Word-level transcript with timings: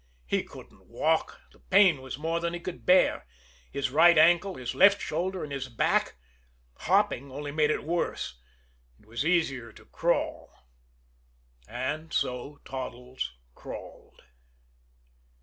He 0.25 0.41
couldn't 0.43 0.87
walk, 0.87 1.39
the 1.51 1.59
pain 1.59 2.01
was 2.01 2.17
more 2.17 2.39
than 2.39 2.55
he 2.55 2.59
could 2.59 2.87
bear 2.87 3.27
his 3.71 3.91
right 3.91 4.17
ankle, 4.17 4.55
his 4.55 4.73
left 4.73 4.99
shoulder, 4.99 5.43
and 5.43 5.53
his 5.53 5.69
back 5.69 6.15
hopping 6.77 7.31
only 7.31 7.51
made 7.51 7.69
it 7.69 7.83
worse 7.83 8.41
it 8.99 9.05
was 9.05 9.23
easier 9.23 9.71
to 9.73 9.85
crawl. 9.85 10.49
And 11.67 12.11
so 12.11 12.57
Toddles 12.65 13.31
crawled. 13.53 14.23